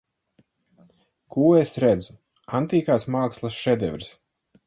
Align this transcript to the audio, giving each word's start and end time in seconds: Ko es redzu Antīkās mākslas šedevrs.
Ko 1.35 1.43
es 1.59 1.73
redzu 1.83 2.17
Antīkās 2.61 3.07
mākslas 3.17 3.59
šedevrs. 3.67 4.13